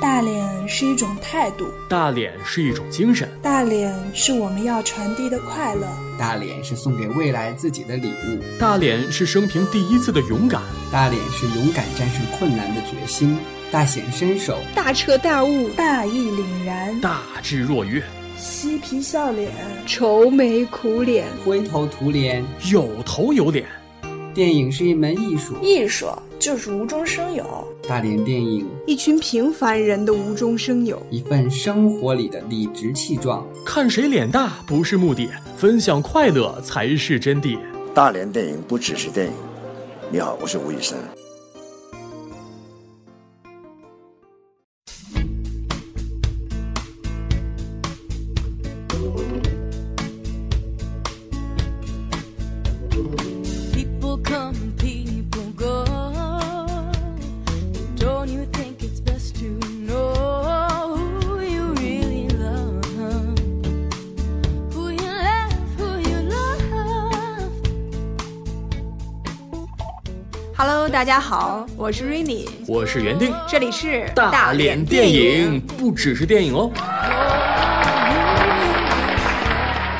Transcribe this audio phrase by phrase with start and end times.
[0.00, 13.36] 大脸是一种态度，大脸是一种精神，大脸是我们要传递的快乐，大脸是送给未来自己的礼物，大脸是生平第一次的勇敢，大脸是勇敢战胜困难的决心，
[13.72, 18.00] 大显身手，大彻大悟，大义凛然，大智若愚，
[18.36, 19.50] 嬉皮笑脸，
[19.84, 23.66] 愁眉苦脸，灰头土脸，有头有脸。
[24.32, 26.06] 电影是一门艺术，艺术
[26.38, 27.66] 就是无中生有。
[27.88, 33.46] 大连电影，一群平凡人的无中生有，一份生活里的理直气壮。
[33.64, 37.58] 看谁脸大不是目的，分享快乐才是真谛。
[37.94, 39.32] 大连电影不只是电影。
[40.12, 40.98] 你好，我是吴宇森。
[70.98, 76.72] 大家好，我是 Rainy，我是园丁，这里是大连电影，不只是电影哦。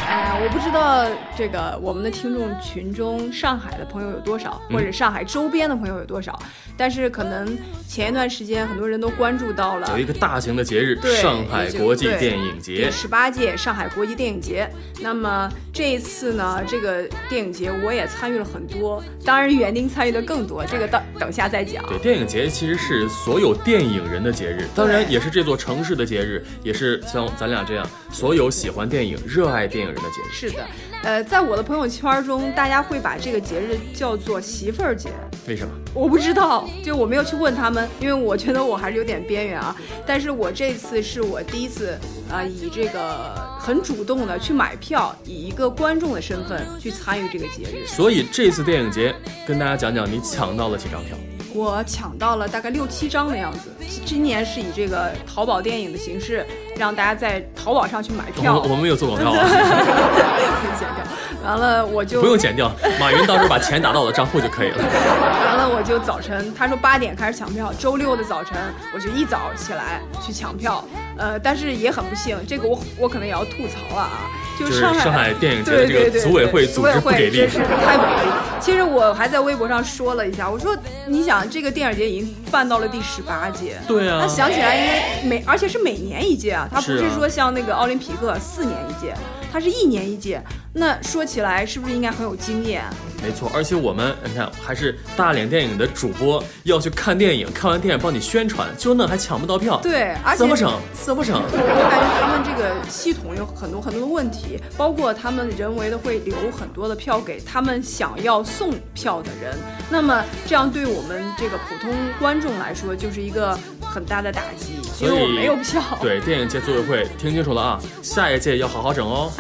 [0.09, 1.07] 哎我不知道
[1.39, 6.37] 这个我们的听众群中上海的朋友有多少，或者上海周边的朋友有多少，
[6.77, 14.69] 但是可能前一段时间很多人都关注到了有一个大型的节日——上海国际电影节，第十八届上海国际电影节。
[15.01, 21.87] 那么这一次呢，这个电影节我也参与了很多，当然园丁参与的更多，这个等等下再讲。
[21.87, 30.33] 对，电影节其实是所有电影人的节日，当然也是这座城市的节日，也是像咱俩这样所有喜欢电影、热爱电影人的节日。
[30.33, 30.67] 是的，
[31.03, 35.11] 呃，在我的朋友圈中，大家会把这个节日叫做媳妇儿节。
[35.47, 35.73] 为什么？
[35.95, 39.75] 我不知道，就我没有去问他们，因为我觉得我还是有点边缘啊。
[40.07, 41.99] 但是我这次是我第一次，
[42.31, 47.87] 啊，以这个很主动的去买票，以一个观众的身份去参与这个节日。
[47.87, 49.15] 所以这次电影节，
[49.47, 51.17] 跟大家讲讲你抢到了几张票。
[51.59, 53.63] 我抢到了大概六七张的样子。
[54.07, 56.47] 今年是以这个淘宝电影的形式，
[56.77, 58.61] 让大家在淘宝上去买票。
[58.61, 59.45] 我们没有做广告啊，
[60.79, 61.05] 剪掉。
[61.45, 62.71] 完了我就不用剪掉，
[63.01, 64.79] 马云到时候把钱打到我的账户就可以了。
[64.79, 68.57] 完了我就早晨，他说八点开始抢票，周六的早晨
[68.95, 70.85] 我就一早起来去抢票。
[71.17, 78.33] 呃，但是也很不幸，这个我我可能也要吐槽了啊，就是上海电影节的这个组委会组织不给力，真是太不给力。
[78.61, 80.77] 其实我还在微博上说了一下，我说
[81.07, 89.15] 你想这个电影节已经办到了第十八届，对啊，那想起来应该每而且是每年一届啊，它不是说像那个奥林匹克四年一届。
[89.53, 90.43] 它是一年一届，
[90.73, 92.85] 那说起来是不是应该很有经验？
[93.23, 99.81] 没错，而且我们你看还是大连电影的主播要去看电影，看完电影帮你宣传，就那还抢不到票？
[99.83, 100.73] 对，而且怎么整？
[100.93, 101.35] 怎么整？
[101.35, 109.57] 我感觉他们这个系统有很多很多的问题，包括他们人为的会留很多的票给他们想要送票的人，
[109.91, 113.59] 那么这样对我们这个普通观众来说就是一个
[113.89, 115.83] 很大的打击，所以我没有票。
[116.01, 119.33] 对，电影界组委会听清楚了啊， 下一届要好好整哦。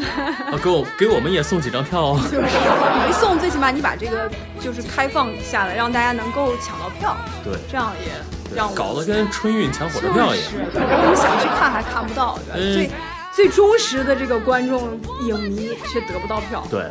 [0.50, 2.20] 啊，给我给我们也送几张票哦。
[2.24, 7.16] 就是没送，最起码你把这个就是开放下来，让大家能够抢到票。
[7.44, 10.52] 对，这样也让我搞得跟春运抢火车票一样。
[10.74, 12.90] 我们想去看还看不到，最
[13.34, 16.66] 最忠实的这个观众影迷却得不到票。
[16.70, 16.88] 对，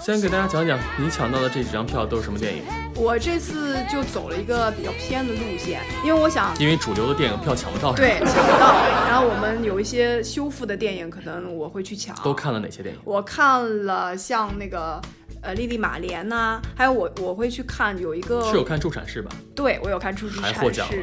[0.00, 2.62] 先给大家讲讲你抢到的这几张票都是什么电影。
[2.96, 8.74] 我这次就走了一个比较偏的路线，因为我想，因为主流的电影票抢不到，对，抢不到。
[9.08, 12.14] 然后我们有一些修复的电影，可能我会去抢。
[12.22, 13.00] 都看了哪些电影？
[13.04, 15.00] 我看了像那个
[15.44, 19.30] 呃《莉莉玛莲》呐，还有我我会去看有一个是有看《助产士》吧？
[19.54, 20.60] 对，我有看《助产士》，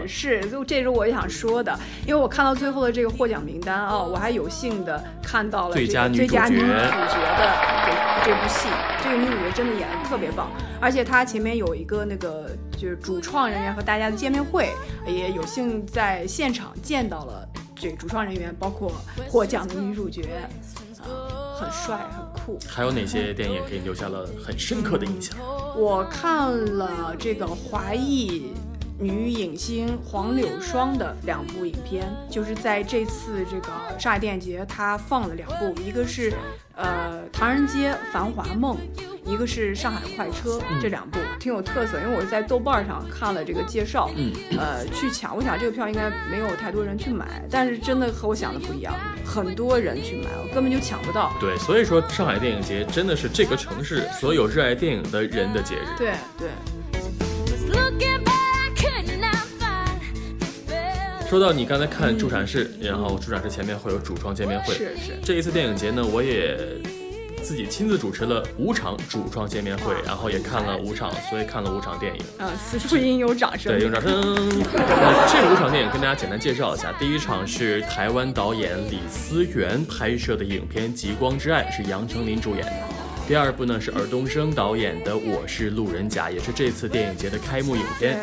[0.07, 6.91] 是，就这是我想说的，因为我看到最后的这个获奖名单啊，我还有幸的看到了最佳女主角的
[7.85, 8.67] 这这部戏，
[9.03, 10.49] 这个女主角真的演的特别棒，
[10.81, 14.71] 而且她前面有一个那个就是主创人员和大家的见面会，
[15.05, 18.91] 也有幸在现场见到了这主创人员，包括
[19.29, 20.23] 获奖的女主角，
[20.99, 21.05] 啊，
[21.55, 22.59] 很帅很酷。
[22.67, 25.37] 还有哪些电影给你留下了很深刻的印象？
[25.75, 28.53] 我看了这个华裔。
[29.01, 36.31] 女影星黄柳霜的两部影片，就是在这次这个上海电影节，她放了两部，一个是
[36.75, 38.77] 呃《唐人街繁华梦》，
[39.25, 41.99] 一个是《上海快车》，这两部挺有特色。
[41.99, 48.93] 因为我是在豆瓣上看了这个介绍，嗯，呃，去抢，我想这个票应该没有太多人去买，但是真的和我想的不一样，
[49.25, 51.33] 很多人去买，我根本就抢不到。
[51.39, 55.87] 对，所以说上海电影节真的是这个城市所有热爱电影的人的节日。
[55.97, 56.49] 对对。
[61.29, 64.73] 说到你刚才看助产士，然后助产士前面会有主创见面会。
[64.73, 66.57] 是是这一次电影节呢，我也
[67.41, 72.21] 自己亲自主持了五场主创见面会，然后也看了五场，所以看了五场电影。
[72.39, 73.71] 嗯，此处应有掌声。
[73.71, 74.11] 对，有掌声。
[74.75, 76.91] 那这五场电影跟大家简单介绍一下。
[76.99, 82.90] 第一场是台湾导演李思源拍摄的影片《极光之爱》，是杨丞琳主演的。
[83.31, 88.19] 第二部呢是尔冬升导演的《我是路人甲》，也是这次电影节的开幕影片。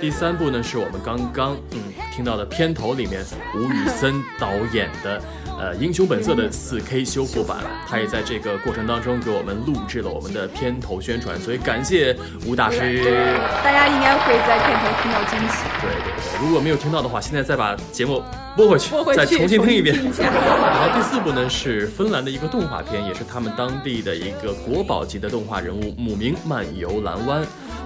[0.00, 1.80] 第三部呢是我们刚刚嗯
[2.14, 3.24] 听到的片头里面
[3.56, 5.20] 吴宇森导演的
[5.58, 7.58] 呃《英雄本色》的 4K 修复版，
[7.88, 12.16] 他也在这个过程当中给我们录制了我们的片头宣传，所以感谢
[12.46, 12.78] 吴大师。
[13.02, 15.64] 对，大家应该会在片头听到惊喜。
[15.80, 18.22] 对对对，如果没有听到的话，现在再把节目
[18.56, 19.96] 播回去，回去再重新听一遍。
[20.18, 27.44] 然后第四部呢是芬兰的一个动画片，也是他们当地的一个国宝级的动画人物母明漫游蓝湾。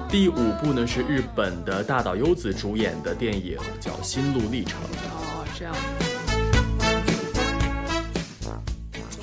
[0.08, 4.74] 第五部呢是日本的大岛优子主演的电影，叫《心路历程》。
[4.84, 5.74] 哦，这样。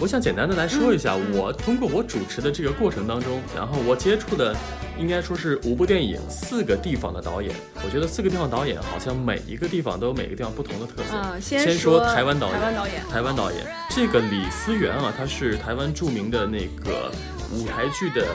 [0.03, 4.53] 我想简单的来说一下，我通过我主持的这个过程当中，然后我接触的
[4.99, 7.55] 应该说是五部电影，四个地方的导演。
[7.85, 11.15] 我觉得四个地方导演好像每一个地方都有每个地方不同的特色。
[11.15, 17.09] 嗯先先说台湾导演，台湾导演台湾导演这个李思源啊，他是台湾著名的那个
[17.53, 18.27] 舞台剧的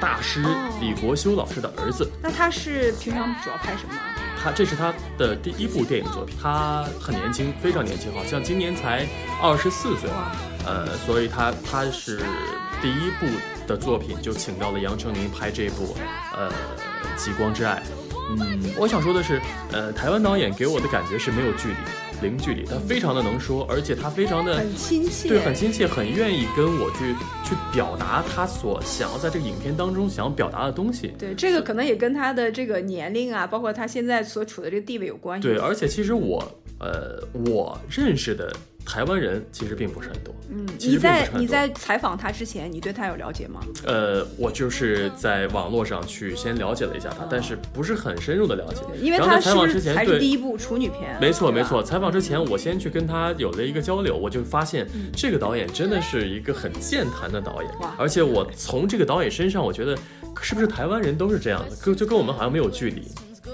[0.00, 2.08] 大师哦李国修老师的儿子。
[2.22, 3.94] 那他是平常主要拍什么？
[4.40, 9.04] 他这是他的第一部电影作品，他很年轻，非常年轻，好像今年才
[9.42, 10.08] 二十四岁，
[10.68, 12.18] 呃，所以他他是
[12.82, 13.26] 第一部
[13.66, 15.96] 的作品就请到了杨丞琳拍这部，
[16.36, 16.50] 呃，
[17.16, 17.76] 《极光之爱》。
[18.30, 19.40] 嗯，我想说的是，
[19.72, 21.76] 呃，台湾导演给我的感觉是没有距离，
[22.20, 31.14] 零距离，他非常的能说，而且他非常的很亲切对，很亲切，很愿意跟我去去表达他所想要在这个影片当中想要表达的东西。
[31.18, 35.48] 对，这个可能也跟他的这个年龄啊，包括他现在所处的这个地位有关系。
[35.48, 36.46] 对，而且其实我，
[36.78, 37.18] 呃，
[37.50, 38.54] 我认识的
[38.88, 40.34] 台湾人其实并不是很多。
[40.50, 43.60] 嗯，你在你在采访他之前，你对他有了解吗？
[43.84, 48.80] 呃，我就是在网络上去先了解了一下他，但是不是很深入的了解。
[49.02, 51.82] 因为他是在采访之前，才是对，第一部处女片，没错没错。
[51.82, 59.94] 采访之前，我先去跟他有了一个交流，我就发现嗯这个导演真的是一个很健谈的导演哇，而且我从这个导演身上，我觉得
[60.40, 63.02] 是不是台湾人都是这样的，跟就跟我们好像没有距离，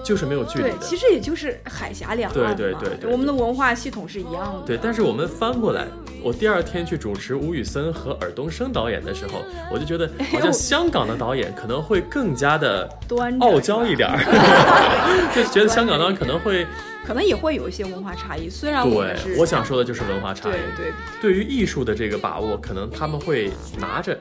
[0.02, 0.78] 就是没有距离对，的。
[0.78, 4.66] 其实也就是海峡两岸嘛，对对对对我们的文化系统是一样的。
[4.66, 5.86] 对，但是我们翻过来，
[6.22, 12.88] 我第二天去主持吴宇森和尔冬升导演的时候，我就觉得好像香港的导演可能会更加的
[13.40, 14.18] 傲娇一点儿，
[15.34, 16.66] 就觉得香港导演可能会
[17.06, 20.52] 可能也会有一些文化差异，虽然我对，我想说的就是文化差异。
[20.52, 24.18] 对对对于艺术的这个把握，可能他们会拿着。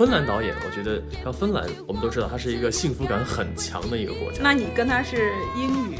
[0.00, 4.38] 芬兰导演，我觉得像芬兰，我们都知道它是一个幸福感很强的一个国家。
[4.42, 5.98] 那你跟他是英语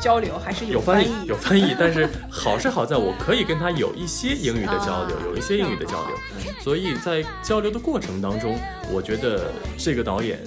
[0.00, 8.56] 交流还是有翻译，有翻译， 但是好是好在我可以跟他有一些英语的交流，啊有一些英语的交流，所以在交流的过程当中，
[8.88, 10.38] 我觉得这个导演，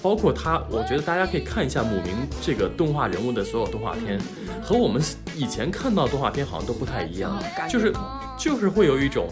[0.00, 4.18] 包括他，我觉得大家可以看一下姆明这个动画人物的所有动画片，
[4.62, 5.02] 和我们
[5.34, 7.38] 以前看到的动画片好像都不太一样。
[7.68, 7.92] 就是
[8.38, 9.28] 就是会有一种。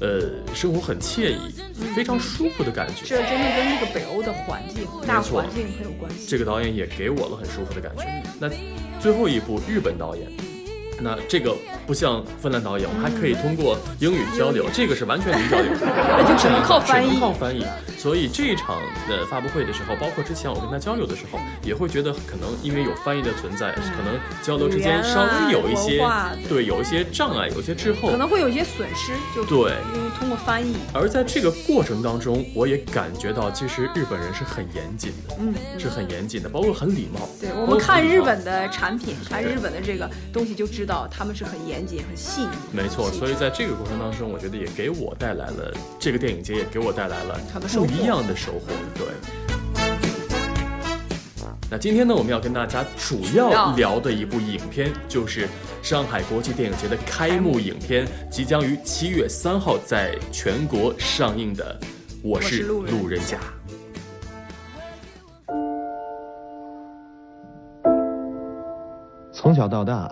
[0.00, 1.38] 呃，生活很惬意，
[1.94, 3.04] 非常舒服的感觉。
[3.04, 6.26] 这真的跟那个北欧的环境、大环境很有关系。
[6.28, 8.22] 这个导演也给我了很舒服的感觉。
[8.38, 8.48] 那
[9.00, 10.30] 最后一部日本导演，
[11.00, 11.54] 那这个
[11.86, 17.64] 不像芬兰导演，我们还可以通过英语交流，这个是完全零交流， 那就只能靠翻译只能靠翻译。
[17.96, 28.16] 所以这一场的发布会的时候，包括之前我跟他交流的时候，也会觉得可能因为有翻译的存在，可能交流之间稍微有一些啊对有一些障碍，有一些滞后可。
[28.16, 37.28] 能会有一些损失，就对因为通过翻译，而在这个过程当中，我也感觉到，其实日本人是很严谨的，嗯，是很严谨的，包括很礼貌。
[37.40, 42.48] 对我们看日本的产品，看日本的这个东西就知道他们是很严谨、很细腻。
[42.72, 47.38] 没错，所以在这个过程当中，我觉得也给我带来了这个电影节也给我带来了
[47.72, 48.72] 不一样的收获。
[48.94, 49.06] 对。
[51.70, 55.46] 那今天呢，我们要跟大家主要要聊的一部影片，就是
[55.82, 61.78] 上海国际电影节的开幕影片，即将于七月三号在全国上映的
[62.22, 63.36] 《我是是路人路人甲》。
[69.30, 70.10] 从小到大，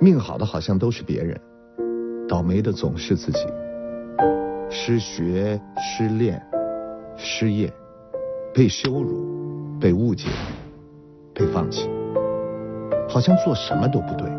[0.00, 1.40] 命好的好像都是别人，
[2.28, 3.40] 倒霉的总是自己。
[4.70, 6.40] 失学、失恋、
[7.16, 7.72] 失业，
[8.54, 10.28] 被羞辱、被误解、
[11.34, 11.90] 被放弃，
[13.08, 14.30] 好像做什么都不对。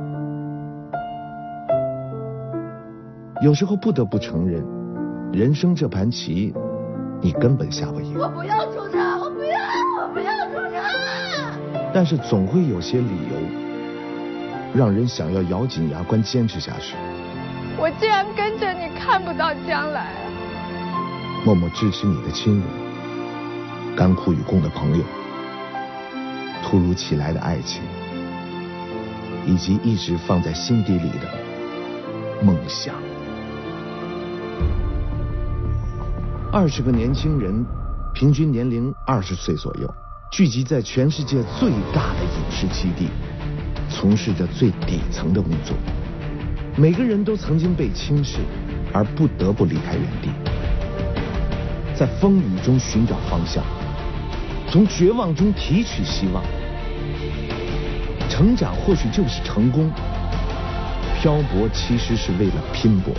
[3.42, 4.64] 有时候不得不承认，
[5.34, 6.54] 人生这盘棋，
[7.22, 8.18] 你根本下不赢。
[8.18, 9.60] 我不要出场，我不要，
[10.02, 10.84] 我不要出场。
[11.94, 13.69] 但是总会有些理由，
[14.74, 16.96] 让人想要咬紧牙关坚持下去。
[17.78, 20.12] 我既然跟着你，看不到将来。
[21.46, 22.68] 默默支持你的亲人，
[23.96, 25.04] 甘苦与共的朋友，
[26.64, 27.82] 突如其来的爱情，
[29.46, 32.94] 以及一直放在心底里的梦想。
[36.52, 37.66] 二十个年轻人，
[38.14, 39.90] 平均年龄二十岁左右，
[40.32, 43.08] 聚集在全世界最大的影视基地，
[43.90, 45.76] 从事着最底层的工作。
[46.76, 48.38] 每个人都曾经被轻视，
[48.94, 50.30] 而不得不离开原地，
[51.94, 53.64] 在风雨中寻找方向，
[54.70, 56.42] 从绝望中提取希望。
[58.30, 59.92] 成长或许就是成功，
[61.20, 63.14] 漂泊其实是为了拼搏。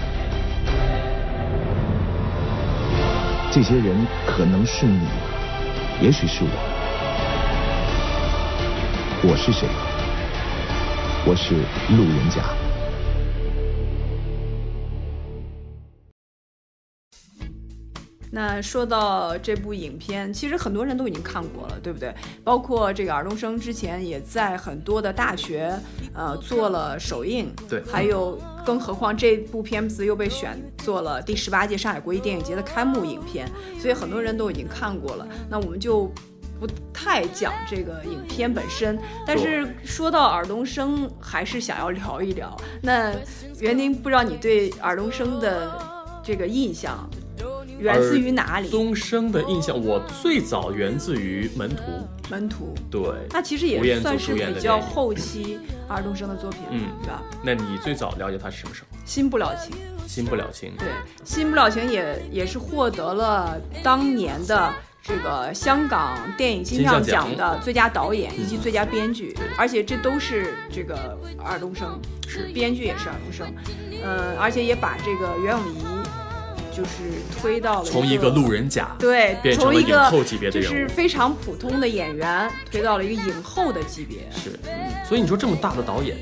[3.53, 5.01] 这些人可能是你，
[6.01, 6.51] 也许是我。
[9.23, 9.69] 我是谁？
[11.27, 12.43] 我是路人甲。
[18.33, 22.15] 那说到这部影片，其实很多人都已经看过了，对不对？
[22.43, 25.79] 包括这个尔冬升之前也在很多的大学，
[26.15, 27.53] 呃，做了首映。
[27.69, 33.47] 对还有，更何况这部片子又被选做了第十八届上海国际电影节的开幕影片，
[33.79, 35.29] 所以很多人都已经看过了。
[35.51, 36.11] 那我们就
[36.61, 42.55] 不太讲这个影片本身，但是说到尔冬升，还是想要聊一聊。
[42.83, 43.15] 那
[43.59, 45.81] 袁宁，不知道你对尔冬升的
[46.23, 47.09] 这个印象
[47.79, 48.69] 源自于哪里？
[48.69, 51.77] 东升的印象，我最早源自于《门徒》。
[52.31, 57.23] 门徒，对，那其实也算是比较后期尔冬升的作品，嗯对吧？
[57.43, 58.99] 那你最早了解他是什么时候？
[59.05, 59.75] 新不了情，
[60.07, 60.73] 新不了情。
[60.79, 60.89] 对，
[61.25, 67.35] 新不了情也也是获得了当年的这个香港电影金像奖。
[67.37, 72.51] 的最佳导演以及最佳编剧，而且这都是这个尔冬升，是。
[72.53, 73.47] 编剧也是尔冬升，
[74.03, 75.85] 呃，而且也把这个袁咏仪
[76.77, 76.91] 就是
[77.41, 80.73] 推到了从一个路人甲，对，变成从一个了影后级别的人物。
[80.73, 84.19] 就是非常普通的演员推到了一个影后的级别。
[84.33, 84.59] 是，
[85.09, 86.17] 所以你说这么大的导演，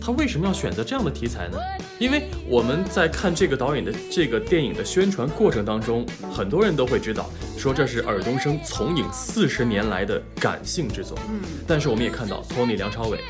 [0.00, 1.58] 他为什么要选择这样的题材呢？
[2.04, 11.18] 因为我们在看这个导演的这个电影的宣传过程当中，很多人都会知道，说这是尔冬升从影四十年来的感性之作。
[11.30, 13.20] 嗯，但是我们也看到托尼梁朝伟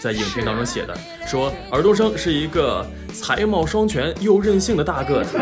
[0.00, 0.98] 在影片当中写的，
[1.28, 5.38] 说尔冬升是一个才貌双全又任性的大个子，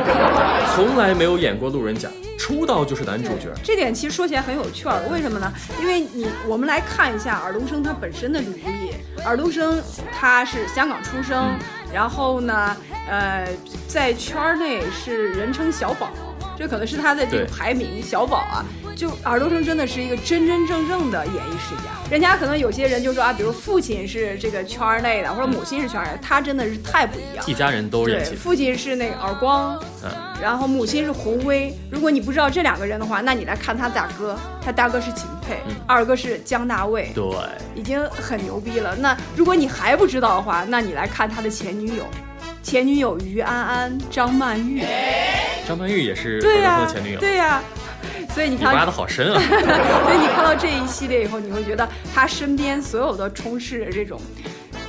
[0.77, 2.11] 从来没有演过路人甲，
[2.43, 3.53] 出道就是男主角。
[3.63, 5.53] 这点其实说起来很有趣儿，为什么呢？
[5.81, 9.23] 因为你我们来看一下尔冬升他本身的履历。
[9.25, 9.81] 尔冬升
[10.13, 11.57] 他是香港出生，
[11.95, 12.77] 然后呢，
[13.09, 13.47] 呃，
[13.87, 16.11] 在圈儿内是人称小宝，
[16.59, 18.67] 这可能是他的这个排名小宝啊。
[18.95, 27.45] 就尔冬升真的是一个真真正正的演艺世家，人家可能有些人就说啊，比如父亲是这个圈儿内的，或者母亲是圈儿内的，他真的是太不一样。
[27.47, 31.75] 一家人都对演，戏，父亲是那个耳光，嗯，然后母亲是胡薇。
[31.91, 37.25] 如果你不知道这两个人的话，那你来看他大哥，他大哥是秦沛，嗯二哥是姜大卫，对，
[37.75, 38.95] 已经很牛逼了。
[38.97, 42.05] 那如果你还不知道的话，那你来看他的前女友，
[42.63, 44.85] 前女友于安安、张曼玉，
[45.67, 47.63] 张曼玉也是尔对呀、前女友，对呀、
[48.35, 49.39] 所以你看你挖的好深啊。
[49.41, 54.21] 所以你看到这一系列以后，你会觉得他身边所有的充斥着这种，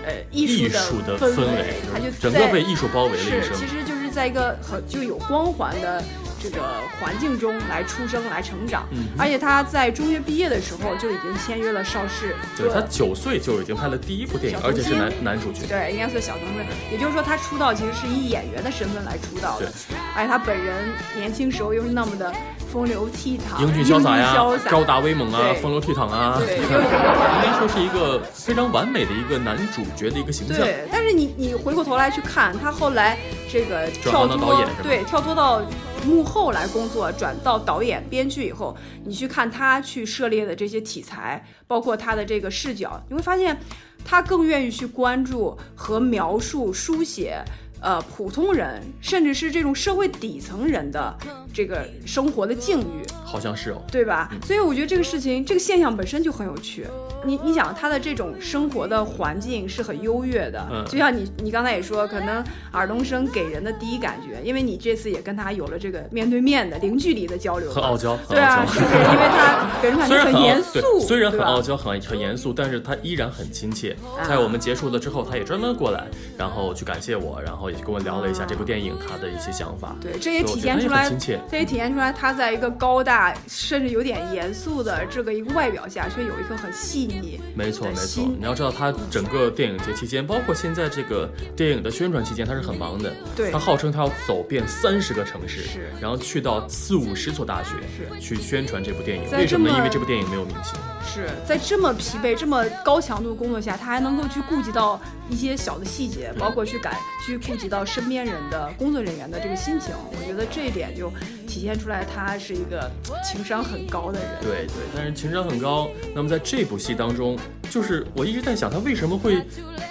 [0.05, 3.55] 呃，艺艺术术的氛氛围他就整个在被艺术包围了一是，生。
[3.55, 6.03] 其实就是在一个很就有光环的
[6.41, 6.61] 这个
[6.99, 15.61] 环境中来出生来成长，嗯而且他在中学毕业的时候就已经签约了邵氏，对他九岁就已经拍了第一部电影，而且是男男主角。
[15.67, 16.63] 对，应该算小童星。
[16.91, 19.71] 也就是说，他出道其实是以演员的身份来出道的，
[20.15, 22.31] 而且他本人年轻时候又是那么的
[22.73, 24.33] 风流倜傥、英俊潇洒呀
[24.67, 30.57] 高大威猛啊，风流倜傥啊，对应该说是一个非常完美的一个男主角的一个形象。
[30.57, 33.15] 对，但是你你回过头来去看，他后来
[33.47, 35.61] 这个跳脱对跳脱到
[36.03, 38.75] 幕后来工作，转到导演、编剧以后，
[39.05, 43.55] 你去看他去涉猎的这些题材，包括他的这个视角，你会发现
[44.03, 47.37] 他更愿意去关注和描述、书写。
[47.83, 51.13] 呃，普通人甚至是这种社会底层人的
[51.53, 53.81] 这个生活的境遇，好像是哦。
[53.91, 54.31] 对吧？
[54.45, 56.87] 所以我觉得这个事情，这个现象本身就很有趣。
[57.25, 68.95] 你你想，他的这种生活的环境是很优越的，嗯就像你你刚才也说，可能尔冬升给人的第一感觉，因为你这次也跟他有了这个面对面的零距离的交流，很傲娇，对啊，是不是？
[68.95, 73.95] 因为他 给人感觉很严肃，，虽然很傲娇，很很严肃，但是他依然很亲切。
[74.17, 79.95] 啊在我们结束了之后，他也专门过来，然后去感谢我，然后也跟我聊了一下这部电影他的一些想法。
[79.99, 81.09] 对，这也体现出来
[81.49, 87.39] 这也体现出来他在一个高大，甚至有点严肃的这个一个外表下，却有一颗很细腻。
[87.55, 93.13] 没错没错，你要知道，他整个电影节期间，包括现在这个电影的宣传期间，他是很忙的。
[93.35, 99.29] 对他号称他要走遍三十个城市，是然后去到四五十所大学，是去宣传这部电影。
[99.31, 99.75] 为什么呢？
[99.77, 100.73] 因为这部电影没有明星。
[101.05, 104.99] 是在这么疲惫、这么高强度的工作下，他还能够去顾及到
[105.29, 109.93] 一些小的细节，包括去改去顾及到身边人的工作人员的这个心情。
[110.11, 111.11] 我觉得这一点就
[111.47, 112.89] 体现出来，他是一个
[113.23, 114.29] 情商很高的人。
[114.41, 115.87] 对对，但是情商很高。
[116.15, 117.37] 那么在这部戏当中，
[117.69, 119.45] 就是我一直在想，他为什么会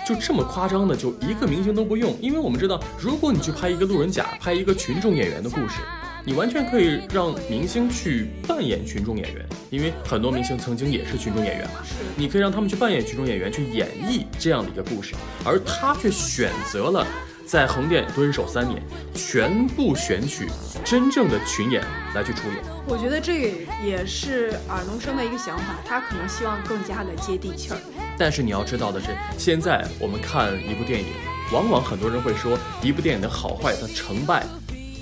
[0.05, 2.17] 就这么夸张的，就一个明星都不用？
[2.21, 5.77] 因为我们知道，如果你去拍一个路人甲，拍一个群众演员的故事，
[6.25, 11.75] 你完全可以让明星去扮演群众演员，因为很多明星曾经也是群众演员嘛。
[12.17, 15.15] 你可以让他们去扮演群众演员，去演绎这样的一个故事，
[15.45, 17.07] 而他却选择了。
[17.53, 18.83] 在横店蹲守三年，
[19.15, 20.49] 全部选取
[20.83, 22.57] 真正的群演来去出演。
[22.87, 27.77] 我觉得这也是尔冬升的一个想法，他可能希望更加的接地气儿。
[28.17, 31.09] 但是你要知道的是，现在我们看一部电影，
[31.53, 34.47] 往往很多人会说，一部电影的好坏它成败，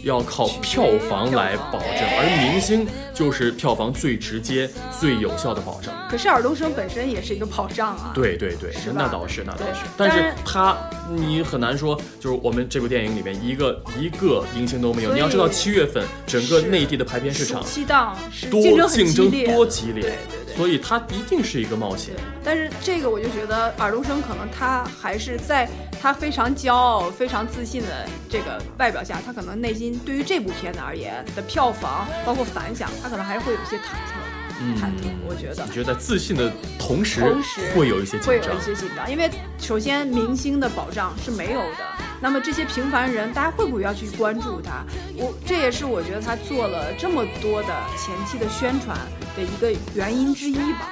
[0.02, 5.94] 要靠票房来保证，而明星就是票房最直接、最有效的保障。
[6.10, 8.12] 可是尔冬升本身也是一个保障啊。
[8.14, 10.76] 对对对，是那倒是那倒是，但是他
[11.08, 15.12] 你很难说，就是我们这部电影里面一个一个明星都没有。
[15.12, 20.56] 你要知道，七月份整个内地的排片市场暑期档是多竞争竞争，多激烈，对对对。
[20.56, 22.14] 所以它一定是一个冒险。
[22.42, 25.68] 但是这个我就觉得尔冬升可能他还是在
[26.00, 34.16] 他非常骄傲、非常自信的这个外表下，他可能内心对于这部片子而言的票房包括反响，他可能还是会有一些忐忑。
[34.62, 38.62] 嗯忐忑，我觉得你觉得在自信的同时，同时会有一些紧张会有一。
[38.62, 41.84] 些紧张，因为首先明星的保障是没有的，
[42.20, 44.84] 那么这些平凡人，大家会不会要去关注他？
[45.16, 48.98] 我这也是我觉得他做了这么多的前期的宣传
[49.34, 50.90] 的一个原因之一吧。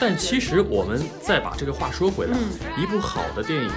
[0.00, 3.70] 但其实我们再把这个话说回来，嗯一部好的电影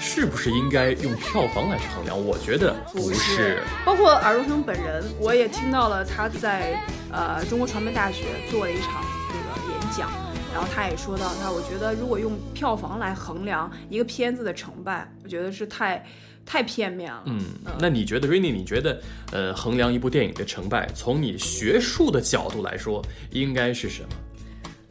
[0.00, 2.18] 是不是应该用票房来去衡量？
[2.18, 3.62] 我觉得不是。
[3.84, 10.10] 包括尔冬升本人，我也听到了他在呃中国传媒大学做了一场这个演讲，
[10.52, 16.04] 然后他也说到，他我觉得如果用票房来衡量一个片子的成败，我觉得是太
[16.46, 17.22] 太片面了。
[17.26, 17.44] 嗯，
[17.78, 18.52] 那你觉得 Rainy？
[18.52, 24.08] 你觉得呃，衡量一部电影的成败，从你学术的角度来说，应该是什么？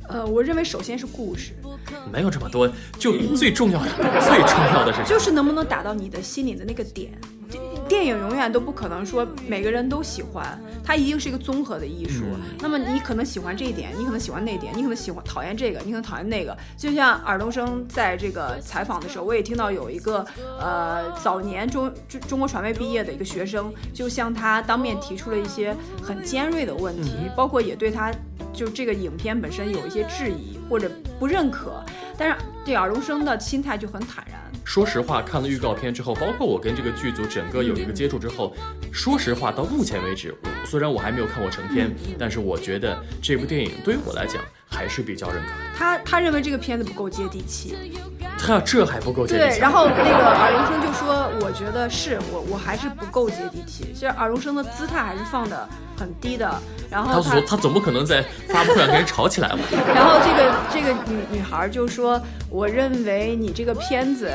[0.09, 1.53] 呃，我认为首先是故事，
[2.11, 2.67] 没有这么多，
[2.97, 7.11] 就最重要的，最重要的是就是能不能打到你的心里的那个点。
[7.49, 12.23] 电电影永远都不可能说每个人都喜欢，它一定是一个综合的艺术。
[12.33, 16.55] 嗯那么你可能喜欢这一点，你可能喜欢那一点，你可能喜欢讨厌这个，你可能讨厌那个。
[16.77, 20.25] 就像尔冬升在这个采访的时候，我也听到有一个
[20.59, 28.13] 呃早年中中中国传媒毕业的一个学生，就向他当面提出了一些很尖锐的问题，包括也对他
[28.53, 31.83] 就这个影片本身有一些质疑或者不认可。
[32.17, 32.35] 但是
[32.69, 34.39] 这尔冬升的心态就很坦然。
[34.63, 38.55] 说实话，看了预告片之后，包括我跟这个剧组整个有一个接触之后，
[38.91, 40.35] 说实话，到目前为止，
[40.67, 45.55] 虽然我还没有看过成片，但是我觉得这部电影对于我来讲还是比较认可的。
[45.75, 47.75] 他他认为这个片子不够接地气，
[48.39, 56.49] 他这还不够接地气对，然后那个尔荣生就说，我觉得是我我还是不够接地气，其实尔荣生的姿态还是放的很低的，
[56.89, 59.59] 然后他他总不可能在发布会上跟人吵起来吧？
[59.93, 64.31] 然后这个这个女女孩就说，我认为你这个片子，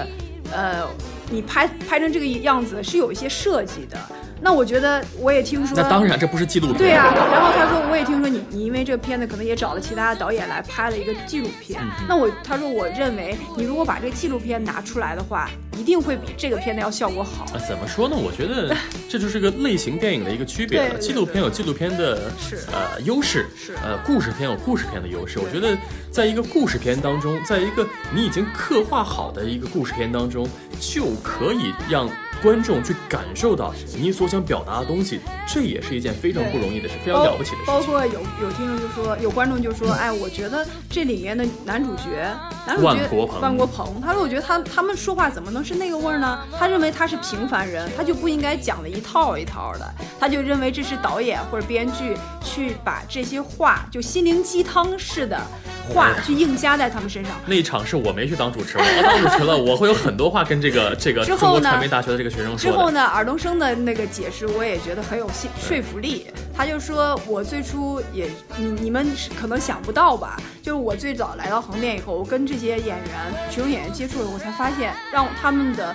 [0.53, 0.87] 呃，
[1.31, 3.99] 你拍拍成这个样子是有一些设计的。
[4.45, 6.77] 那我觉得我也听说，那当然，这不是纪录片。
[6.77, 11.81] 对啊，然后他说我也听说你你因为这个片子可能也找了其他的导演来拍了一个纪录片。
[11.83, 17.47] 嗯那我他说我认为你如果把这个纪录片拿出来的话，一定会比这个片子要效果好。
[17.47, 18.15] 啊，怎么说呢？
[18.15, 18.77] 我觉得
[19.09, 20.99] 这就是个类型电影的一个区别了。
[20.99, 25.39] 纪录片有纪录片的是呃优势，是呃故事片有故事片的优势。
[25.39, 25.75] 我觉得
[26.11, 30.47] 在一个故事片当中，在一个你已经刻画好的一个故事片当中，
[30.79, 32.07] 就可以让
[32.45, 37.67] 观众去感受到你所想表达的东西，这也是一件非常不容易的事，非常了不起的事情。
[37.67, 42.31] 包括有有听众就说，有观众就说，哎，我觉得这里面的男主角，
[42.67, 46.39] 男主角万国鹏万国鹏，他说我觉得他他们说话怎么能是那个味儿呢？
[46.59, 55.41] 他认为他是平凡人，他就不应该讲的一套一套的，他就认为这是导演或者编剧去把这些话就心灵鸡汤似的
[55.89, 57.33] 话去硬加在他们身上。
[57.47, 62.59] 那一场是我没去当主持，我要当主持了，我会有很多话跟这个 这个之后中国呢传媒大学的这个学生说。
[62.59, 66.27] 之后呢，尔冬升的那个解释我也觉得很有信说服力。
[66.57, 69.07] 他就说，我最初也你你们
[69.39, 75.93] 可能想不到吧，就是我最早来到横店以后，我跟这些演员、群众演员接触了，我才发现让他们的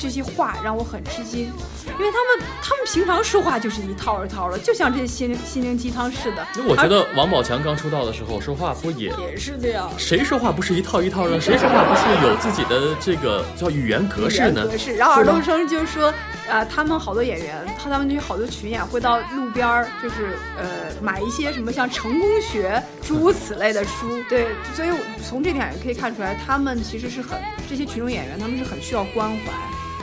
[0.00, 6.46] 这些话让我很吃惊，因为他们他们平常说话就是一套一套的，就像这些心心灵鸡汤似的。
[6.56, 9.90] 那我觉得王宝强刚出道的时候说话不也也是这样。
[9.98, 11.38] 谁说话不是一套一套的？
[11.38, 14.66] 谁说话不是有自己的这个叫语言格式呢？
[14.66, 14.96] 格式。
[14.96, 16.12] 然后尔冬升就说，
[16.48, 20.64] 呃，他们好多演员，他他们就好多群演会到路边儿，就是呃
[21.02, 24.22] 买一些什么像成功学诸如此类的书。
[24.28, 24.88] 对，所以
[25.22, 29.52] 从这点也可以看出来，他们其实是很这些群众演员，他们是很需要关怀，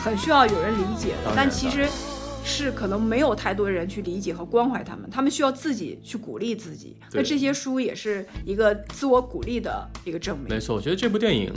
[0.08, 1.34] 很需要有人理解的。
[1.36, 1.88] 但其实。
[2.50, 6.96] 是可能没有太多人去理解和关怀他们，他们需要自己去鼓励自己。
[7.12, 10.48] 那这些书也是一个自我鼓励的一个证明。
[10.48, 11.52] 没错，我觉得这部电影，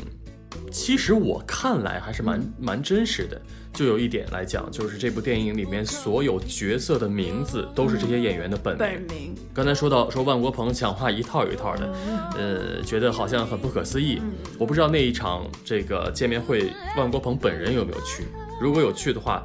[0.73, 3.41] 其实我看来还是蛮蛮真实的。
[3.73, 9.33] 就有一点来讲，就是这部电影里面所有角色的名字都是这些演员的本本名。
[9.55, 11.95] 刚才说到说万国鹏讲话一套一套的，
[12.37, 14.21] 呃，觉得好像很不可思议。
[14.59, 18.25] 我不知道那一场这个见面会，万国鹏本人有没有去？
[18.61, 19.45] 如果有趣的话。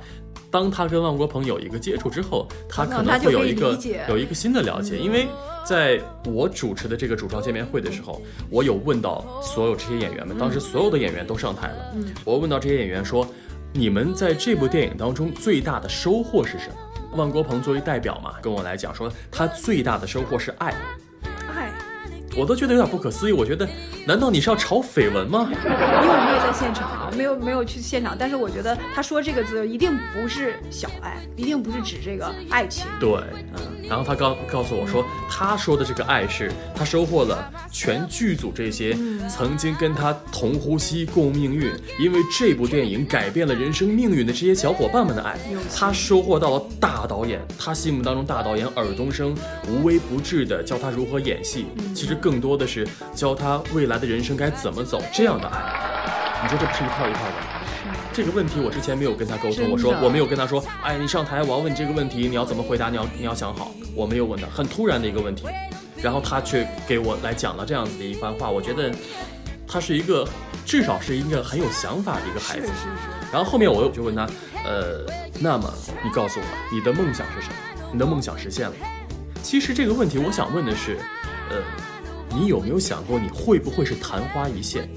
[0.52, 4.98] 当他跟万国鹏有一个接触之后，他可能会有一个有一个新的了解。
[4.98, 5.28] 因为
[5.66, 11.94] 在我主持的这个主创见面会的时候，我有问到所有这些演员们，当时所有的演员都上台了。
[12.24, 13.28] 我问到这些演员说
[13.74, 16.76] ：“你们在这部电影当中最大的收获是什么？”
[17.18, 20.74] 万国鹏作为代表嘛，跟我来讲说，他最大的收获是爱。
[22.36, 23.32] 我都觉得有点不可思议。
[23.32, 23.68] 我觉得，
[24.06, 25.50] 难道你是要炒绯闻吗？
[25.52, 28.16] 因为我没有在现场啊，没有没有去现场。
[28.18, 32.86] 但是我觉得他说这个字一定不是小爱，一定不是指这个爱情。
[33.00, 33.12] 对，
[33.56, 33.76] 嗯。
[33.88, 38.98] 然后他告告诉我说，他说的这个爱是他收获了全剧组这些
[39.30, 45.38] 曾经跟他同呼吸共命运，因为这部电影改变了人生命运的这些小伙伴们的爱。
[45.76, 49.36] 他收获到了大导演，他心目当中大导演尔冬升
[49.70, 51.68] 无微不至的教他如何演戏。
[51.94, 56.42] 其实更多的是教他未来的人生该怎么走这样的爱。
[56.42, 57.36] 你说这不是一套一套的？
[58.12, 62.90] 这个问题我之前没有跟他沟通，我说我没有跟他说，哎，你上台我要问你这个问题，你要怎么回答？
[62.90, 65.46] 你要你要想好，我没有问他，很突然的一个问题，
[66.02, 68.92] 然后他却给我来讲了这样子的一番话，我觉得
[69.68, 70.28] 他是一个
[70.66, 72.72] 至少是一个很有想法的一个孩子。
[73.32, 74.28] 然后后面我又就问他，
[74.66, 75.06] 呃，
[75.40, 75.72] 那么
[76.04, 77.56] 你告诉我，你的梦想是什么？
[77.94, 78.76] 你的梦想实现了？
[79.44, 80.98] 其实这个问题我想问的是，
[81.52, 81.62] 呃，
[82.30, 84.90] 你有没有想过你会不会是昙花一现？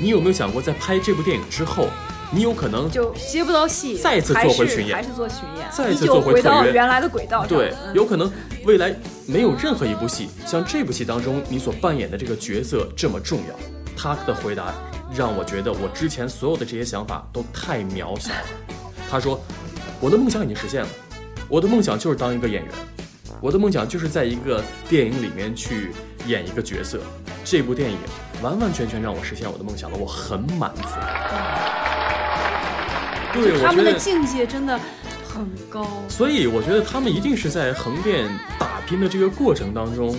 [0.00, 1.88] 你有没有想过在拍这部电影之后？
[2.32, 7.48] 你有可能就接不到戏，再次做回巡演，还是做巡演，再次做回到原来的轨道上。
[7.48, 8.30] 对，有可能
[8.64, 8.92] 未来
[9.26, 13.54] 没有任何一部戏像这部戏当中你所扮演的这个角色这么重要。
[13.96, 14.74] 他的回答
[15.14, 18.44] 让我觉得我之前所有的这些想法都太渺小了。
[19.08, 19.40] 他说
[20.00, 20.88] ：“我的梦想已经实现了，
[21.48, 22.72] 我的梦想就是当一个演员，
[23.40, 25.92] 我的梦想就是在一个电影里面去
[26.26, 27.00] 演一个角色。
[27.44, 27.96] 这部电影
[28.42, 30.82] 完完全全让我实现我的梦想了，我很满足。”
[33.32, 34.80] 对，他们的境界真的
[35.28, 38.26] 很高，所以我觉得他们一定是在横店
[38.58, 40.16] 打拼的这个过程当中，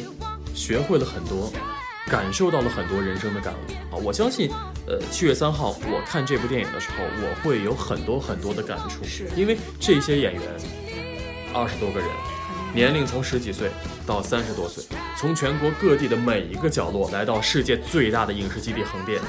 [0.53, 1.51] 学会了很多，
[2.07, 3.97] 感受到了很多人生的感悟啊！
[4.03, 4.51] 我相信，
[4.85, 10.43] 呃，七月三号我看这部电影的时候，我会有很多很多的感触，是因为这些演员
[11.55, 12.07] 二十多个人，
[12.71, 13.71] 年龄从十几岁
[14.05, 14.83] 到三十多岁，
[15.19, 19.19] 从全国各地的每一个角落来到世界最大的影视基地横店。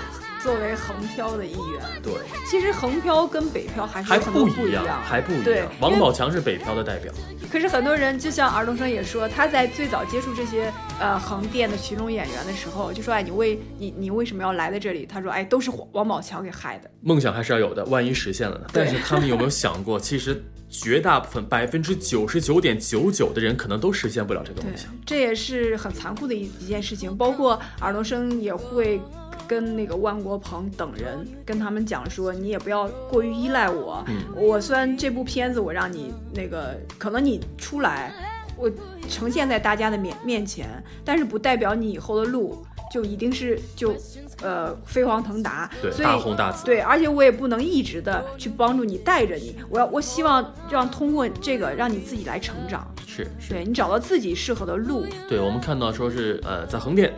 [0.43, 2.13] 作为横漂的一员，对，
[2.47, 5.67] 其实横漂跟北漂还是还不一样，还不一样。
[5.81, 7.11] 王宝强是北漂的代表，
[7.51, 10.71] 可是很多人就像尔冬升也说，他在最早接触这些
[11.01, 15.07] 呃横店的群众演员的时候，就说哎，你为你你为什么要来在这里？
[15.07, 16.91] 他说哎，都是王宝强给害的。
[17.01, 18.67] 梦想还是要有的，万一实现了呢？
[18.73, 24.91] 但是他们有没有想过，其实绝大部分百分之九十九点九九的人可能都实现不了这个梦想。
[25.07, 29.01] 这也是很残酷的一一件事情，包括尔冬升也会。
[29.47, 34.05] 跟那个万国鹏等人跟他们讲说，你也不要过于依赖我。
[34.37, 38.13] 我虽然这部片子我让你那个，可能你出来，
[38.59, 38.71] 我
[39.09, 40.69] 呈现在大家的面面前，
[41.03, 43.95] 但是不代表你以后的路就一定是就
[44.43, 45.71] 呃飞黄腾达。
[45.83, 46.65] 对，大红大紫。
[46.65, 49.57] 对，而且我也不能一直的去帮助你带着你。
[49.69, 52.87] 我要我希望让通过这个让你自己来成长。
[53.07, 55.07] 是，对你找到自己适合的路。
[55.29, 57.13] 对，我们看到说是呃在横店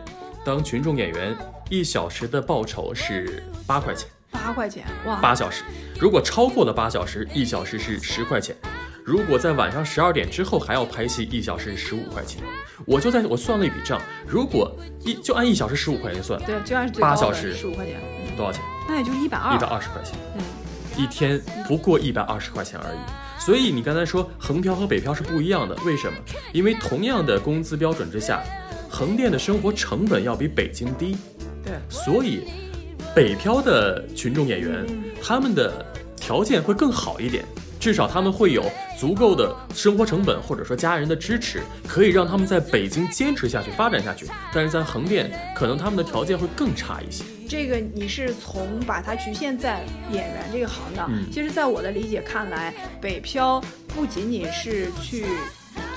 [0.44, 1.36] 当群众演员。
[1.72, 5.20] 一小时的报酬是八块钱，八块钱哇！
[5.20, 5.62] 八小时，
[6.00, 8.56] 如果超过了八小时，一小时是十块钱。
[9.04, 12.42] 如果在晚上十二点之后还要拍戏，一小时十五块钱。
[12.86, 18.00] 我就在我算了一笔账，如果一就按一小时十五块钱算，对，就按八小时十五块钱，
[18.36, 18.62] 多少钱？
[18.88, 20.18] 那也就是一百二，一百二十块钱。
[20.36, 20.42] 嗯，
[20.96, 22.98] 一天不过一百二十块钱而已。
[23.38, 26.18] 所以你刚才说横漂和北漂是不一样的，为什么？
[26.52, 28.42] 因为同样的工资标准之下，
[28.88, 31.16] 横店的生活成本要比北京低。
[31.64, 32.44] 对，所以
[33.14, 34.86] 北漂的群众演员，
[35.22, 35.86] 他们的。
[36.22, 37.44] 条件会更好一点。
[37.80, 44.26] 至少他们会有足够的生活成本，或者说家人的支持，可以让他们在北京坚持下去、发展下去。
[44.52, 47.24] 但是在横店，可能他们的条件会更差一些。
[47.48, 49.80] 这个你是从把它局限在
[50.12, 55.24] 演员这个行当，嗯其实，在我的理解看来，北漂不仅仅是去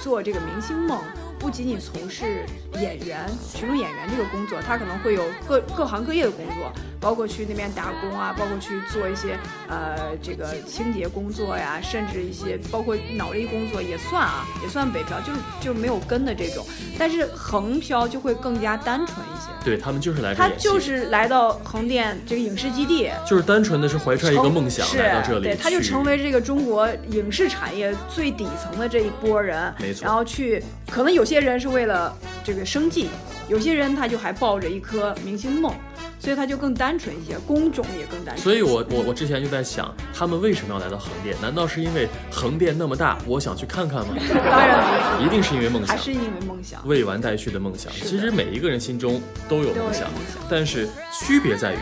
[0.02, 1.00] 做这个明星梦，
[1.44, 2.46] 不仅仅从事
[2.80, 16.66] 演员、群众演员这个工作，他可能会有各各行各业的工作，包括去那边打工啊，包括去做一些呃这个清洁工作呀，甚至一些包括脑力工作也算啊，也算北漂，就是就是没有根的这种。
[16.98, 19.50] 但是横漂就会更加单纯一些。
[19.66, 33.10] 对他们就是来他，就是来到横店这个影视基地，就是单纯的是怀揣一个梦想是来到这里对，他就成为这个中国影视产业最底层的这一波人，没错然后去，可能有些人是为了这个生计，
[33.48, 35.74] 有些人他就还抱着一颗明星梦，
[36.20, 38.38] 所以他就更单纯一些，工种也更单纯。
[38.38, 41.36] 所以我我我之前就在想，他们为什么要来到横店？
[41.42, 44.14] 难道是因为横店那么大，我想去看看吗？
[44.30, 46.82] 当然不是一定是因为梦想，还是因为梦想。
[46.88, 47.92] 未完待续的梦想。
[47.94, 50.10] 其实每一个人心中都有梦想，
[50.50, 51.78] 但是区别在于，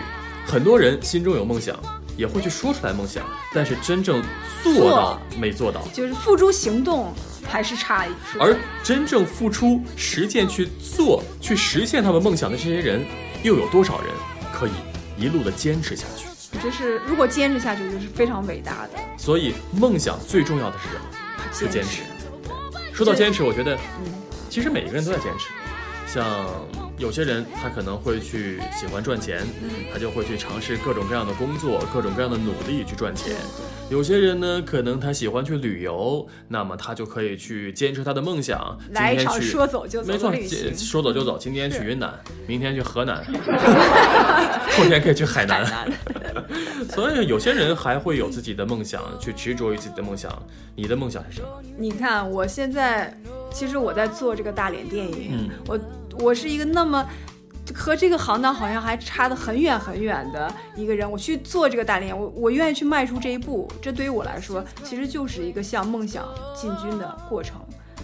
[0.46, 1.78] 很多人心中有梦想，
[2.18, 4.22] 也会去说出来梦想，但是真正
[4.64, 5.82] 做到没做到。
[5.94, 7.14] 就是付诸行动
[7.48, 13.06] 还是差一，点而真正付出、实践去做、去实现他们梦想的这些人，
[13.44, 14.10] 又有多少人
[14.54, 14.72] 可以
[15.18, 16.28] 一路的坚持下去？
[16.62, 19.00] 这是如果坚持下去，就是非常伟大的。
[19.18, 21.02] 所以，梦想最重要的是什么？
[21.54, 22.02] 是坚持。
[22.94, 24.14] 说到坚持，我觉得，嗯
[24.50, 25.48] 其实每一个人都在坚持。
[26.06, 26.46] 像
[26.98, 33.38] 有些人，他可能会去喜欢赚钱，嗯他就会去尝试各种各样的工作，各种各样的努力去赚钱。
[33.92, 38.78] 有些人呢，可能他喜欢去旅游，那么他就可以去坚持他的梦想。
[38.86, 41.38] 今来一场说走就走没错的旅行，说走就走。
[41.38, 43.22] 今天去云南，明天去河南，
[44.78, 45.66] 后天可以去海南。
[45.66, 45.90] 海
[46.34, 46.44] 南
[46.90, 50.32] 所以有些人还会有自己的梦想，去执着于自己的梦想。
[50.74, 51.48] 你的梦想是什么？
[51.78, 53.14] 你看，我现在
[53.54, 55.80] 其实我在做这个大连电影，嗯我
[56.18, 57.06] 我是一个那么
[57.72, 67.62] 和这个行当好像还差得很远很远的一个人，我去做这个大连，我我愿意去迈出这一步，这对于我来说，其实就是一个向梦想进军的过程。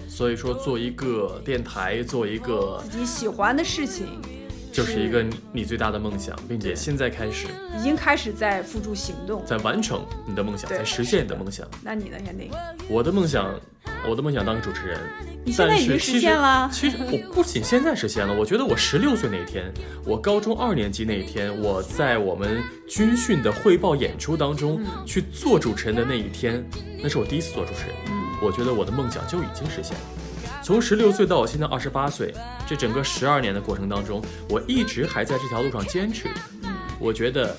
[0.07, 4.07] 所以说，做一个电台，做一个自己喜欢的事情，
[4.71, 9.45] 就是一个你你最大的梦想，并且现在开始已经开始在付诸行动。
[9.45, 11.67] 在完成你的梦想，在实现你的梦想。
[11.83, 12.49] 那你呢，肯定？
[12.89, 13.53] 我的梦想，
[14.09, 14.99] 我的梦想当个主持人。
[15.43, 19.71] 你现在已经实但是其实现了其实我不仅现在实现了，我觉得我十六岁那天，
[20.05, 26.63] 我高中二年级那一天，我在我们军训的汇报演出当中、嗯去做主持人的那一天，
[27.01, 27.95] 那是我第一次做主持人。
[28.07, 30.03] 嗯我觉得我的梦想就已经实现了。
[30.61, 32.33] 从十六岁到我现在二十八岁，
[32.67, 36.27] 这整个十二年的过程当中，我一直还在这条路上坚持
[36.99, 37.55] 我觉得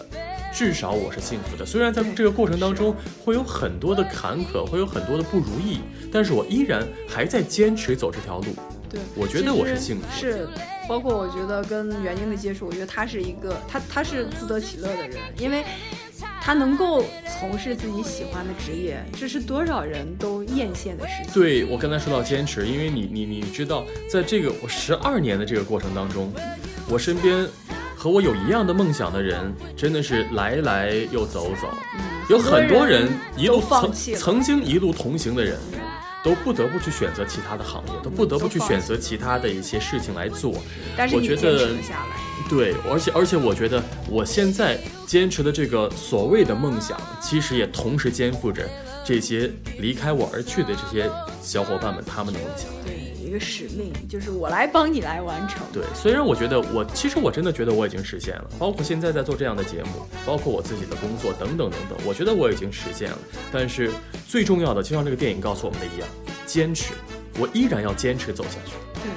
[0.59, 1.64] 至少我是幸福的。
[1.64, 2.92] 虽然在这个过程当中
[3.25, 5.79] 会有很多的坎坷，会有很多的不如意，
[6.12, 8.47] 但是我依然还在坚持走这条路。
[8.90, 10.09] 对，我觉得我是幸福的。
[10.12, 10.49] 是，
[10.88, 15.64] 包括我觉得跟袁晶的接触，我觉得他是一个他他是自得其乐的人，因为
[16.40, 17.05] 他能够
[17.38, 21.33] 从事自己喜欢的职业，这是多少人都艳羡的事情。
[21.33, 26.33] 对我刚才说到坚持，因为你你你知道，在这个我十二年的这个过程当中，
[26.88, 27.47] 我身边
[27.99, 31.69] 和我有一样的梦想的人，真的是来来又走走，
[32.31, 35.59] 有很多人一路曾曾经一路同行的人。
[36.25, 40.53] 都不得不去选择其他的行业，都不得不去选择其他的一些事情来做。
[40.97, 41.71] 但是我觉得
[42.49, 43.81] 对，而且而且我觉得
[44.11, 48.69] 我现在坚持的这个所谓的梦想，其实也同时肩负着
[49.07, 51.09] 这些离开我而去的这些
[51.41, 52.69] 小伙伴们他们的梦想。
[53.29, 55.61] 对一个使命，就是我来帮你来完成。
[55.73, 63.19] 对，虽然我觉得我其实我真的觉得我已经实现了，包括现在在做这样的节目，包括我自己的工作等等等等，我觉得我已经实现了。
[63.53, 63.91] 但是
[64.27, 66.09] 最重要的，就像这个电影告诉我们的一样，
[66.47, 66.95] 坚持，
[67.38, 68.73] 我依然要坚持走下去。
[68.95, 69.11] 对，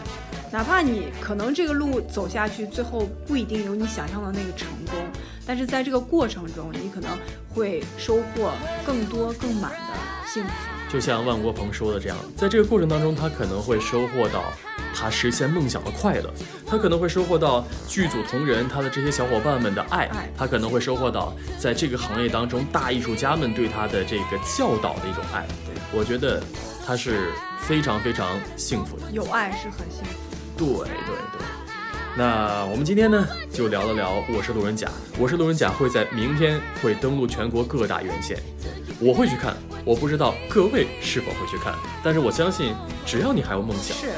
[0.51, 4.95] 哪怕你可能这个路走下去，最后不一定有你想象的那个成功，
[5.45, 7.09] 但是在这个过程中，你可能
[7.49, 8.51] 会收获
[8.85, 10.80] 更多、更满的幸福。
[10.91, 14.43] 就像万国鹏说的这样，在这个过程当中，他可能会收获到
[14.93, 16.29] 他实现梦想的快乐，
[16.67, 25.45] 他可能会收获到剧组同仁他的这些小伙伴们的爱，他可能会收获到在这个行业当中大艺术家们对他的这个教导的一种爱。
[25.93, 26.43] 我觉得
[26.85, 29.03] 他是非常非常幸福的。
[29.13, 30.11] 有爱是很幸福。
[30.57, 31.41] 对对对。
[32.17, 34.87] 那我们今天呢，就聊了聊《我是路人甲》。
[35.17, 38.37] 《我是路人甲》会在明天会登陆全国各大院线，
[38.99, 42.73] 我会去看，我不知道各位是否会去看，但是我相信，
[43.05, 44.11] 只要你还有梦想，是，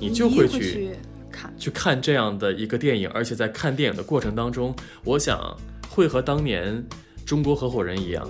[0.00, 0.90] 你就会去
[1.30, 1.52] 看。
[1.58, 5.54] 去看这样的一个电影，而且在看电影的过程当中，我想
[5.88, 6.82] 会和当年
[7.26, 8.26] 中国合伙人一样，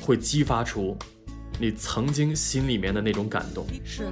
[0.00, 0.96] 会激发出
[1.58, 3.66] 你曾经心里面的那种感动。
[3.84, 4.04] 是，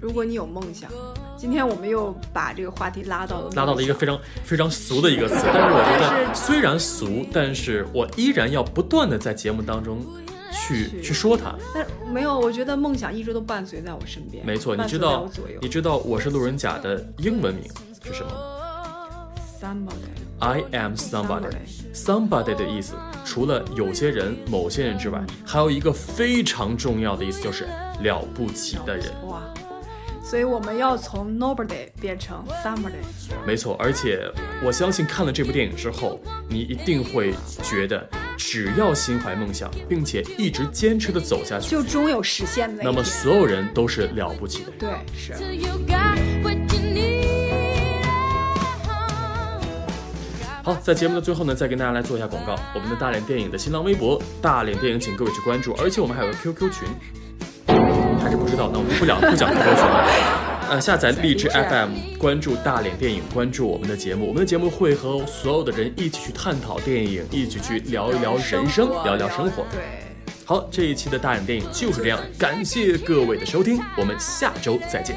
[0.00, 0.90] 如果你有梦想，
[1.36, 9.98] 今天我们又把这个话题拉到了拉到了一个非常非常俗的一个词，但是我觉得虽然俗，但是我依然要不断的在节目当中
[10.54, 11.54] 去去说它。
[11.74, 14.44] 但没有，我觉得梦想一直都伴随在我身边。
[14.46, 15.28] 没错，你知道
[15.60, 17.64] 你知道我是路人甲的英文名
[18.02, 18.30] 是什么
[19.60, 21.50] somebody？I am somebody。
[21.94, 27.66] somebody 的意思，除了有些人、某些人之外，还有一个非常重要的意思，就是
[28.00, 29.06] 了不起的人。
[29.26, 29.42] 哇，
[30.22, 33.00] 所以我们要从 nobody 变成 somebody。
[33.46, 34.28] 没错，而且
[34.64, 38.06] 我相信看了这部电影之后，你一定会觉得，
[38.36, 44.78] 只要心怀梦想，并且一直坚持的走下去，就终有实现的那么所有人都是了不起的人。
[44.78, 45.34] 对是。
[50.62, 52.56] 好，在节目的最后呢，再跟大家来做一下广告。
[52.74, 56.88] 我们的大连电影的新浪微博“大连电影”，请各位去关注，而且我们还有个 QQ 群，
[58.18, 60.50] 还是不知道，那我们不讲不讲 QQ 群了。
[60.70, 64.26] 呃，下载荔枝 FM，关注大脸电影，关注我们的节目。
[64.26, 69.64] 我们的节目会和所有的人一起去探讨电影，一起去聊一聊人生，聊一聊生活。
[69.70, 69.82] 对，
[70.44, 75.16] 好，这一期的大脸电影就是这样，感谢各位的收听，我们下周再见。